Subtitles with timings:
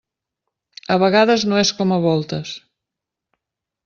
[0.95, 2.55] A vegades no és com a voltes.